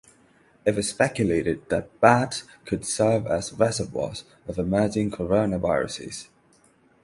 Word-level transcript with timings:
It 0.65 0.75
was 0.75 0.89
speculated 0.89 1.69
that 1.69 1.99
bats 2.01 2.45
could 2.65 2.85
serve 2.87 3.27
as 3.27 3.53
reservoirs 3.53 4.23
of 4.47 4.57
emerging 4.57 5.11
coronaviruses. 5.11 6.27